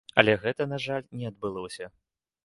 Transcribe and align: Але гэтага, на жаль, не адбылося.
Але 0.19 0.33
гэтага, 0.45 0.67
на 0.71 0.79
жаль, 0.85 1.05
не 1.19 1.27
адбылося. 1.31 1.91